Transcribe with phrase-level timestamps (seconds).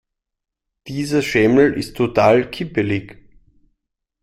[0.87, 3.19] Dieser Schemel ist total kippelig.